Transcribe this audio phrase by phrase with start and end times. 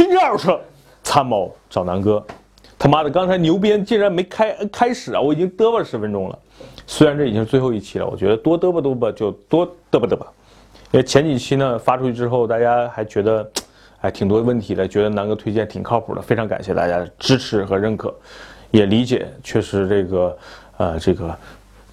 [0.00, 0.58] 新二车
[1.02, 2.24] 参谋找南哥，
[2.78, 5.20] 他妈的，刚才牛鞭竟然没开开始啊！
[5.20, 6.38] 我已经嘚吧十分钟了，
[6.86, 10.26] 虽然这已经是最后一期了，我觉得多嘚吧嘚吧就多嘚吧嘚吧，
[10.90, 13.46] 因为前几期呢发出去之后，大家还觉得，
[14.00, 18.10] 哎，挺多问题的，觉得南哥推荐挺靠谱的，非常感谢大家的支持和认可，
[18.70, 20.38] 也理解，确实这个，
[20.78, 21.36] 呃，这个。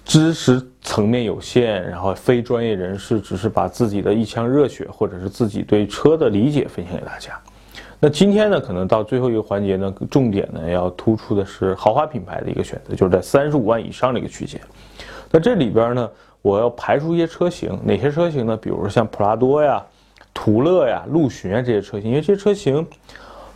[0.06, 7.38] 知识层面有限，然后非专业人士只是把自己的一腔热血或者是自己对车的理解分享给大家。
[8.00, 14.60] 那今天呢，可能到最后一个环节呢，重点呢要突出的是豪华品牌的一个选择，就是在三十五万以上的一个区间。
[15.32, 16.08] 那这里边呢，
[16.40, 18.56] 我要排除一些车型，哪些车型呢？
[18.56, 19.84] 比如像普拉多呀、
[20.32, 22.86] 途乐呀、陆巡啊这些车型，因为这些车型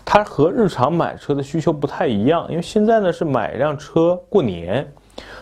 [0.04, 4.84] 它和日常买车的需求不太一样，因为现在呢是买一辆车过年。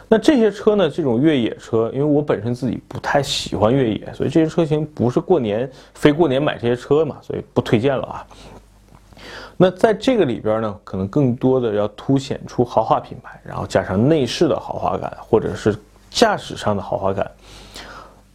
[0.08, 0.90] 那这些车呢？
[0.90, 8.26] 这种越野车，因为我本身自己不太喜欢越野，所以这些车型不是过年非过年买这些车嘛，所以不推荐了啊。
[9.62, 15.76] 那在这个里边呢，可能更多的要凸显出豪华品牌，然后加上内饰的豪华感，或者是
[16.08, 17.30] 驾驶上的豪华感。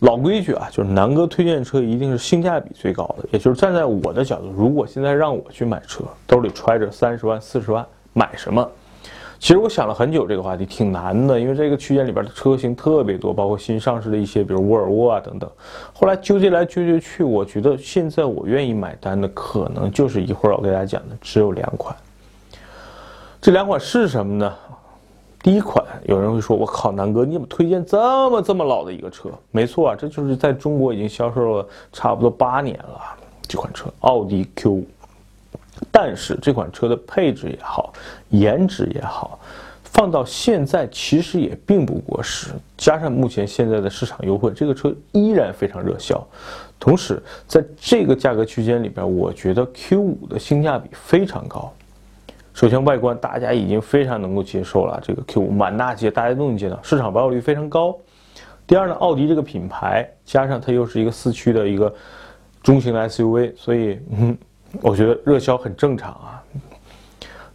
[0.02, 8.70] 老规矩啊，就是南哥推荐车一定是性价比最高的，也就是站在我的角度，如果现在让我去买车，兜里揣着三十万、四十万，买什么？
[9.40, 15.50] 其实我想了很久，这个话题挺难的，因为这个区间里边的车型特别多，包括新上市的一些，比如沃尔沃啊等等。
[15.94, 21.96] 后来纠结来纠结去，我觉得现在我愿意买单的，可能就是一会儿我给大家讲的，只有两款。
[23.42, 24.54] 这两款是什么呢？
[25.44, 33.00] 第一款，有人会说：“我靠，南哥，你怎么推荐这么这么老的一个车？”没错啊，这就是在中国已经销售了差不多八年了，
[33.48, 34.84] 这款车，奥迪 Q5。
[35.92, 37.94] 但是这款车的配置也好，
[38.30, 39.40] 颜值也好，
[39.84, 42.52] 放到现在其实也并不过时。
[42.78, 46.26] 加上目前现在的市场优惠，这个车依然非常热销。
[46.80, 51.72] 同时，在这个价格区间里边，我觉得 Q5 的性价比非常高。
[52.54, 57.98] 首先，外观大家已经非常能够接受了，这个 Q5 满大街大家都能见到，市场保有率非常高。
[58.66, 61.94] 第二呢，奥迪这个品牌，加上它又是一个四驱的一个
[62.64, 64.38] 中型的 SUV，所以嗯。
[64.82, 66.42] 我觉得热销很正常啊。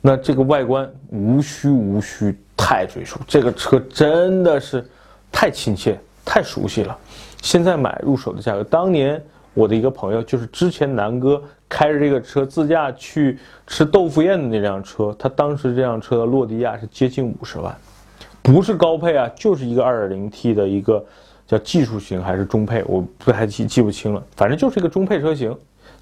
[0.01, 4.83] 那这个外观无需无需太赘述，这个车真的是
[5.31, 6.97] 太亲切、太熟悉了。
[7.43, 9.23] 现在买入手的价格，当年
[9.53, 17.77] 我的一个朋友就是之前南哥开着这个车自驾去吃豆腐宴的那辆车，他当时这辆车的落地价是接近五十万，
[18.41, 21.05] 不是高配啊，就是一个 2.0T 的一个
[21.47, 25.55] 叫技术型还是中配，我不太记记不清了，反正就是一个中配车型。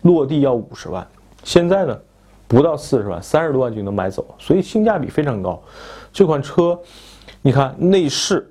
[0.03, 1.06] 落地要五十万，
[1.43, 1.99] 现在呢，
[2.47, 5.62] 不到四十万，三十多万就能买走，所以性价比非常高。
[6.12, 6.78] 这款车，
[7.43, 8.50] 你看内饰，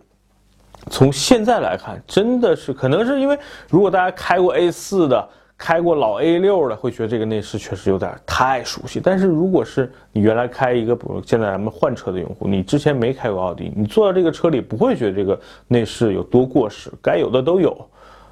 [0.90, 3.38] 从现在来看，真的是可能是因为，
[3.70, 5.28] 如果大家开过 A 四的，
[5.58, 9.02] 开过老 A 六的，会觉得这个内饰确实有点太熟悉。
[9.04, 17.76] 但是如果是你原来开一个，比如现在咱们换车的用户，你之前没开过奥迪，你坐到这个车里不会觉得这个内饰有多过时，该有的都有。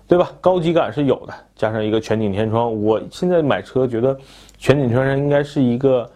[0.07, 0.31] 对吧？
[0.39, 2.81] 高级感是有的，加上一个全景天窗。
[2.83, 4.15] 我现在买车觉得，
[4.57, 6.07] 全景天窗应该是一个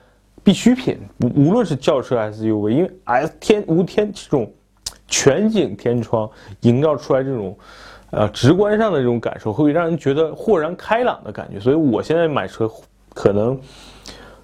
[0.44, 1.00] 必需品。
[1.22, 4.52] 无无论是轿车 SUV，因为 S 天无天这种
[5.08, 6.30] 全景天窗
[6.62, 7.58] 营造出来这种，
[8.12, 11.60] 呃，直观上的这种感受，会让人觉得豁然开朗的感觉。
[11.60, 12.70] 所以我现在买车，
[13.16, 13.60] 可能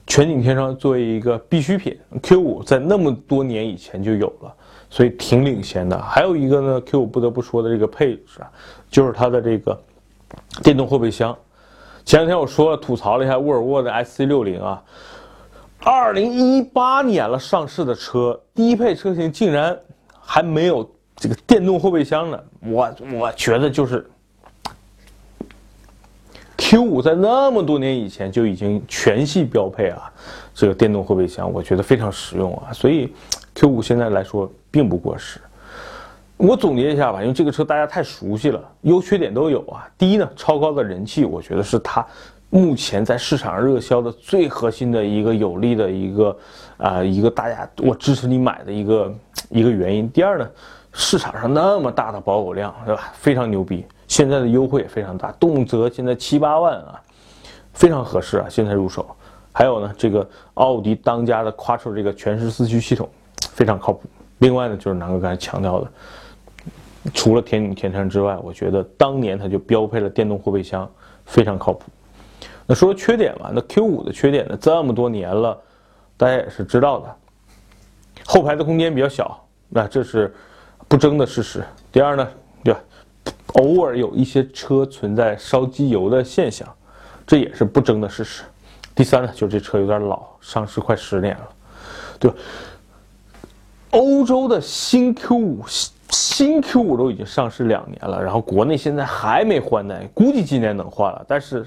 [0.08, 1.96] 全景天窗作为一个必需品。
[2.24, 4.56] Q5 在那么多年以前就有了。
[4.96, 6.02] 所以挺领先的。
[6.02, 8.50] 还有一个呢，Q 五不得不说的这个配置啊，
[8.90, 9.78] 就是它的这个
[10.64, 11.38] 电动后备箱。
[12.06, 14.82] 前两天我说了，吐槽了一下沃尔沃的 S C 六零啊，
[15.84, 19.78] 二零一八年了上市的车，低配车型竟然
[20.18, 22.40] 还没有这个电动后备箱呢。
[22.62, 24.10] 我我觉得就是
[26.56, 30.10] Q 五在那么多年以前就已经全系标配啊，
[30.54, 32.72] 这个电动后备箱，我觉得非常实用啊。
[32.72, 33.14] 所以
[33.56, 34.50] Q 五现在来说。
[34.76, 35.40] 并不过时。
[36.36, 39.88] 我总结一下吧，因为这个车大家太熟悉了，优缺点都有啊。
[39.98, 42.06] 第一呢，超高的人气，我觉得是它
[42.50, 46.38] 目前在市场上热销的最核心的一个有利的一个
[46.76, 49.16] 啊一个大家我支持你买的一个
[49.48, 50.10] 一个原因。
[50.10, 50.50] 第二呢，
[50.92, 53.14] 市场上那么大的保有量，对吧？
[53.14, 57.02] 非常牛逼，现在的优惠也非常大，动辄现在七八万啊，
[57.72, 59.08] 非常合适啊，现在入手。
[59.54, 63.10] 还有呢，这个奥迪当家的 Quattro 这个全时四驱系统，
[63.52, 64.02] 非常靠谱。
[64.40, 65.92] 另外呢，就是南哥刚才强调的，
[67.14, 70.90] 除了天顶天山之外，我觉得当年它就标配了电动后备箱，
[71.26, 71.84] 非常靠谱。
[72.66, 75.58] 那说缺点吧，那 Q 五的缺点呢，这么多年了，
[76.18, 77.16] 大家也是知道的，
[78.26, 80.34] 后排的空间比较小，那这是
[80.88, 81.64] 不争的事实。
[81.92, 82.28] 第二呢，
[82.64, 82.80] 对吧？
[83.54, 86.68] 偶尔有一些车存在烧机油的现象，
[87.26, 88.44] 这也是不争的事实。
[88.94, 91.50] 第三呢，就是这车有点老，上市快十年了，
[92.20, 92.38] 对吧？
[93.96, 95.64] 欧洲的新 Q 五
[96.10, 101.66] 新 Q 五都已经上市两年了，然后国内现在还没换代，估计今年能换了，但是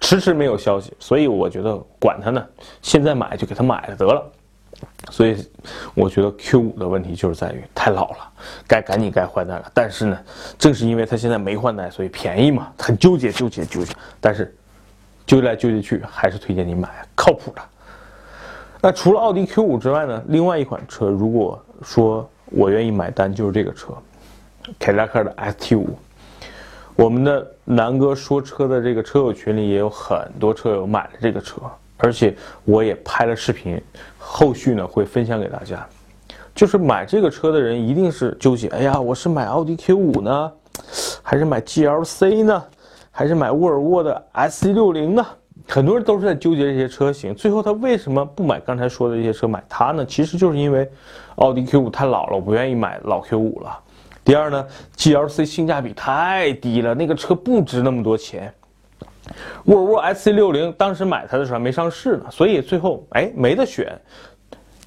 [0.00, 2.44] 迟迟没有消息，所以我觉得管它呢，
[2.82, 4.24] 现在买就给它买了得了。
[5.10, 5.44] 所以
[5.94, 8.32] 我觉得 Q 五的问题就是在于太老了，
[8.68, 9.68] 该赶紧该换代了。
[9.74, 10.18] 但是呢，
[10.58, 13.92] 正是因为它现在没换代，所以便宜嘛，很纠结纠结纠结。
[14.20, 14.54] 但是
[15.26, 17.62] 纠结来纠结去，还是推荐你买靠谱的。
[18.80, 23.92] 那除了奥迪 Q 五之外呢，另外一款车，如果说我愿意买单，就是这个车，
[24.78, 25.88] 凯迪拉克的 ST 五。
[26.94, 31.60] 我们的南哥说车的这个车友群里也有很多车友买了这个车，
[31.98, 32.34] 而且
[32.64, 33.80] 我也拍了视频，
[34.18, 35.86] 后续呢会分享给大家。
[36.54, 40.52] 就是买这个车的人一定是纠结，哎呀，我是买奥迪 Q 五呢，
[41.22, 42.64] 还是买 GLC 呢，
[43.10, 45.26] 还是买沃尔沃的 S 六零呢？
[45.68, 50.06] 很多人都是在纠结这些车型，最后他为什么不买刚才说的这些车，买它呢？
[50.06, 50.88] 其实就是因为
[51.36, 53.78] 奥迪 Q 五太老了，我不愿意买老 Q 五了。
[54.24, 54.66] 第二呢
[54.96, 58.52] ，GLC 性价比太低了，那个车不值那么多钱。
[59.64, 63.92] 沃尔沃 SC60 当时买它的时候还没上市呢，所以最后哎没得选。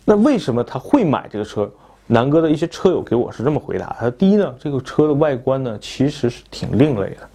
[0.05, 1.69] 那为什么他会买这个车？
[2.11, 7.28] 南哥的一些车友给我是这么回答：他第一呢，这个车的外观呢其实是挺另类的，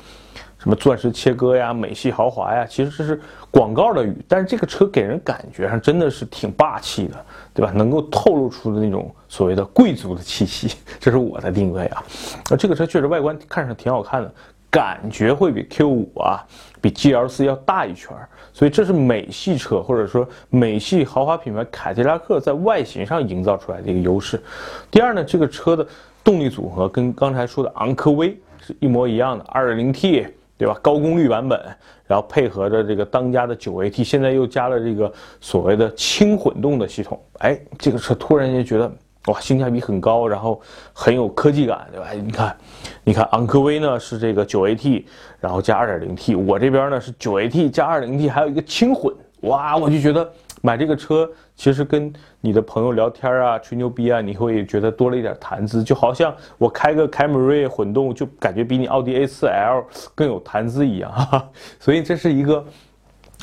[0.65, 3.21] 什么钻石切割呀、美系豪华呀，其实这是
[3.53, 7.15] 广告的语，但是这个车给人感觉上真的是挺霸气的。
[7.57, 7.71] 对吧？
[7.71, 12.03] 能够透露出的那种所谓的贵族的气息， 这是我的定位啊。
[12.51, 14.35] 那这个车确实外观看上挺好看的，
[14.69, 16.45] 感觉会比 Q 五啊，
[16.81, 18.29] 比 GLC 要大一圈儿。
[18.53, 24.43] 所以这是美系车或者说美系豪华品牌凯迪拉克在外形上营造出来的一个优势。
[24.91, 25.87] 第二呢，这个车的
[26.25, 30.27] 动力组合跟刚才说的昂科威是一模一样的，2.0T。
[30.57, 30.79] 对吧？
[30.81, 31.61] 高功率版本，
[32.07, 37.21] 然后配合着这个当家的九 AT，现在又加了这个所谓的轻混动的系统。
[37.39, 38.91] 哎，这个车突然间觉得
[39.27, 40.61] 哇，性价比很高，然后
[40.93, 42.11] 很有科技感，对吧？
[42.13, 42.57] 你看，
[43.03, 45.05] 你看昂科威呢是这个九 AT，
[45.41, 49.15] 然后加 2.0T，我这边呢是九 AT 加 2.0T，还有一个轻混。
[49.41, 50.31] 哇，我就觉得
[50.65, 59.85] 买这个车，其实跟你的朋友聊天啊、吹牛逼啊，你会觉得多了一点谈资，就好像我开个凯美瑞混动，就感觉比你奥迪 A4L
[60.15, 61.13] 更有谈资一样。
[61.79, 62.65] 所以这是一个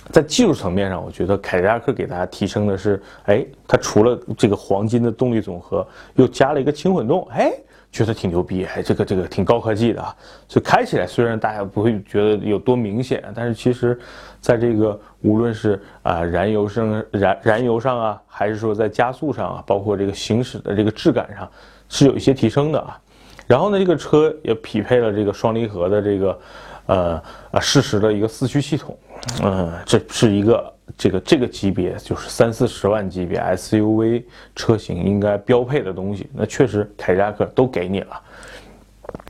[0.10, 7.54] 在技术层面上，我觉得凯迪拉克给大家提升的是，哎，它除了这个黄金的动力总和，又加了一个轻混动，哎。
[7.92, 10.16] 觉得挺牛逼，哎，这个这个挺高科技的啊，
[10.48, 14.00] 所以开起来虽然大家不会觉得有多明显，但是其实，
[14.40, 21.52] 在这个无论是啊燃油上燃燃油上啊，还是说在加速上啊，包括这个行驶的这个质感上，
[21.90, 22.98] 是有一些提升的啊。
[23.46, 26.40] 然后呢，这个车也匹配了这个双离合的这个，
[26.86, 27.22] 呃
[27.52, 28.98] 啊适时的一个四驱系统，
[29.44, 30.74] 嗯，这是一个。
[30.98, 34.24] 这个这个级别就是三四十万级别 SUV
[34.56, 38.22] 车型应该标配的东西，那确实凯迪拉克都给你了。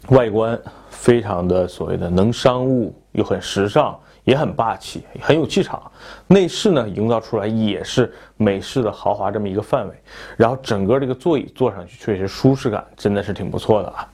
[0.10, 0.60] 外观
[0.90, 5.92] 非常的所谓的能商务，又很时尚，也很霸气，很有气场。
[6.28, 9.96] 内饰呢，营造出来也是美式的豪华这么一个范围。
[10.38, 14.11] 然后整个这个座椅坐上去确实舒适感真的是挺不错的啊。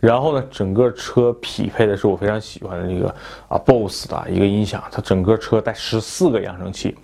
[0.00, 3.12] 然后呢，整个车匹配的是我非常喜欢的这个
[3.48, 6.96] 啊，BOSS 的一个音响，它整个车带十四个扬声器，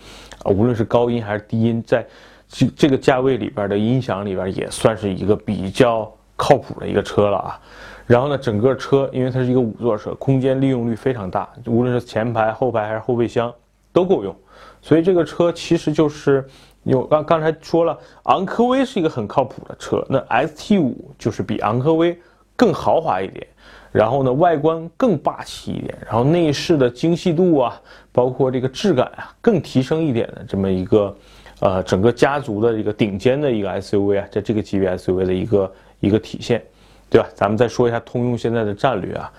[0.44, 2.06] 啊，无论是高音还是低音，在
[2.48, 7.60] 这这个价位里边的音响里边也算是一个比较靠谱的一个车了啊。
[8.06, 13.52] 然后呢，整个车因为它是一个五座车，空间利用率非常大，无论是前排、后排还是后备箱
[13.92, 14.32] 都够用，
[14.80, 16.46] 所以这个车其实就是
[16.84, 22.16] 有刚刚才说了，昂科威是一个很靠谱的车，那 ST 五就是比昂科威。
[22.56, 23.46] 更豪华一点，
[23.90, 27.80] 然后呢，外观更霸气一点，然后内饰的精细度啊，
[28.12, 31.16] 包括这个质感啊，更提升一点的这么一个，
[31.60, 36.62] 呃，整个家族的一个顶尖的一个 SUV 啊，在这个级别 SUV 的一个一个体现，
[37.10, 37.28] 对吧？
[37.34, 39.32] 咱们再说一下通用现在的战略啊，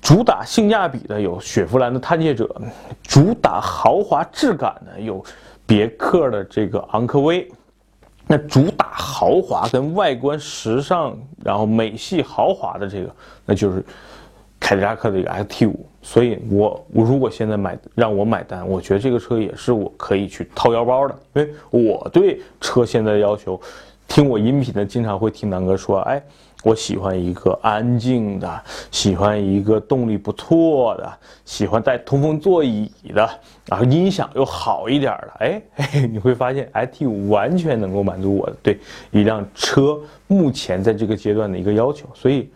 [0.00, 2.48] 主打性价比的有雪佛兰的探界者，
[3.02, 5.24] 主打豪华质感的有
[5.66, 7.48] 别克的这个昂科威。
[8.26, 13.10] 那主打豪华跟外观时尚，然后美系豪华的这个，
[13.44, 13.84] 那就是
[14.58, 15.86] 凯迪拉克的一个 XT 五。
[16.02, 23.60] 所以，我我如果现在买让我买单，我觉得这个车也是我可以去掏腰包的，因为我对车现在的要求，
[24.06, 26.22] 听我音频的经常会听南哥说，哎。
[26.66, 31.12] 我喜欢一个安静的，喜欢一个动力不错的，
[31.44, 33.30] 喜欢带通风座椅的，
[33.66, 35.32] 然后音响又好一点的。
[35.38, 35.62] 哎，
[36.10, 38.80] 你会发现 iT 五完全能够满足我对
[39.12, 39.96] 一辆车
[40.26, 42.04] 目前在这个阶段的一个要求。
[42.14, 42.50] 所以，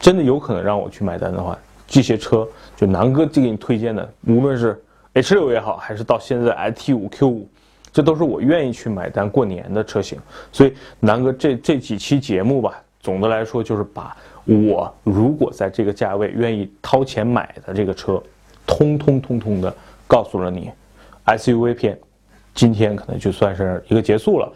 [0.00, 1.56] 真的有可能让我去买单的话，
[1.86, 2.44] 这些车
[2.74, 4.82] 就南哥就给你推荐的，无论是
[5.12, 7.48] H 六也好，还是到现在 iT 五 Q 五，
[7.92, 10.18] 这都是我愿意去买单过年的车型。
[10.50, 18.20] 所以南哥这这几期节目吧，总的来说就是把我如果在这个价位愿意掏钱买的这个车，
[18.66, 19.72] 通通通通的
[20.08, 20.70] 告诉了你。
[21.26, 21.98] SUV 片，
[22.54, 24.50] 今天可能就算是一个结束了。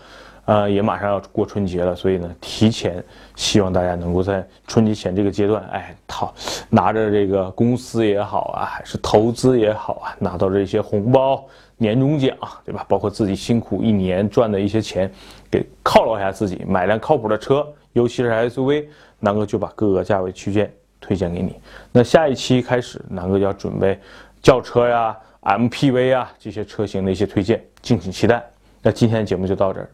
[0.49, 3.05] 呃，也马上要过春节了，所以呢，提前
[3.37, 6.35] 希望大家能够在春节前这个阶段，哎，掏
[6.71, 11.45] 拿着这个公司也好啊，还是投资也好啊，拿到这些红包、
[11.77, 12.83] 年终奖，对吧？
[12.89, 15.13] 包括自己辛苦一年赚的一些钱，
[15.51, 18.87] 给犒劳一下自己，买辆靠谱的车，尤其是 SUV，
[19.21, 21.57] 南哥就把各个价位区间推荐给你。
[21.93, 24.01] 那下一期开始，南哥要准备
[24.41, 28.43] 轿车呀、MPV 啊这些车型的一些推荐，敬请期待。
[28.81, 29.91] 那今天的节目就到这儿。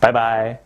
[0.00, 0.58] 拜拜。